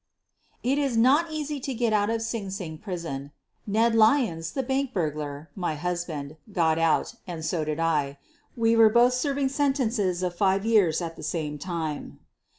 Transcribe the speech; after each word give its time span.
It 0.63 0.79
is 0.79 0.97
not 0.97 1.31
easy 1.31 1.59
to 1.59 1.75
get 1.75 1.93
out 1.93 2.09
of 2.09 2.23
Sing 2.23 2.49
Sing 2.49 2.79
Prison. 2.79 3.31
Ned 3.67 3.93
Lyons, 3.93 4.51
the 4.53 4.63
bank 4.63 4.93
burglar, 4.93 5.51
my 5.55 5.75
husband, 5.75 6.37
got 6.51 6.79
out, 6.79 7.13
and 7.27 7.45
so 7.45 7.63
did 7.63 7.79
I. 7.79 8.17
We 8.57 8.75
were 8.75 8.89
both 8.89 9.13
serving 9.13 9.49
sentences 9.49 10.23
of 10.23 10.33
five 10.33 10.65
years 10.65 11.03
at 11.03 11.17
the 11.17 11.21
same 11.23 11.59
time. 11.59 12.17